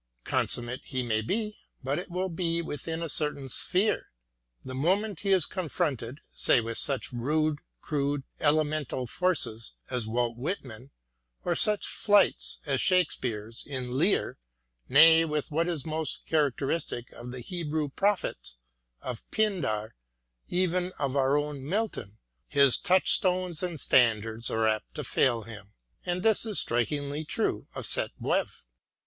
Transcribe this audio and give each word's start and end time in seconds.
Consummate 0.23 0.81
he 0.85 1.03
may 1.03 1.21
be, 1.21 1.59
but 1.83 1.99
it 1.99 2.09
will 2.09 2.27
be 2.29 2.59
within 2.59 3.03
a 3.03 3.07
certain 3.07 3.47
sphere. 3.49 4.07
The 4.65 4.73
moment 4.73 5.19
he 5.19 5.31
is 5.31 5.45
confronted, 5.45 6.21
say, 6.33 6.59
with 6.59 6.79
such 6.79 7.13
rude, 7.13 7.59
crude, 7.81 8.23
elemental 8.39 9.05
forces 9.05 9.75
as 9.91 10.07
Walt 10.07 10.37
Whitman, 10.37 10.89
or 11.45 11.53
such 11.53 11.85
flights 11.85 12.61
as 12.65 12.81
Shakespeare's 12.81 13.63
in" 13.63 13.91
Lear," 13.99 14.39
nay, 14.89 15.23
with 15.23 15.51
what 15.51 15.67
is 15.67 15.85
most 15.85 16.25
characteristic 16.25 17.11
of 17.11 17.29
the 17.31 17.41
Hebrew 17.41 17.87
Prophets, 17.87 18.57
of 19.03 19.21
Pindar, 19.29 19.91
even 20.49 20.93
of 20.97 21.15
our 21.15 21.37
own 21.37 21.63
Milton, 21.63 22.17
his 22.47 22.79
touchstones 22.79 23.61
and 23.61 23.79
standards 23.79 24.49
are 24.49 24.67
apt 24.67 24.95
to 24.95 25.03
fail 25.03 25.43
him. 25.43 25.73
And 26.03 26.23
this 26.23 26.43
is 26.43 26.59
strikingly 26.59 27.23
true 27.23 27.67
of 27.75 27.85
Sainte 27.85 28.19
Beuve. 28.19 28.63